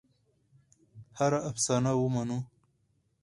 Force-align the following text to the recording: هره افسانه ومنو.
هره 1.19 1.39
افسانه 1.51 1.91
ومنو. 1.97 2.39